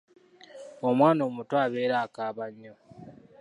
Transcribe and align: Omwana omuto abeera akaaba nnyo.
Omwana 0.89 1.21
omuto 1.29 1.55
abeera 1.65 1.95
akaaba 2.05 2.45
nnyo. 2.51 2.73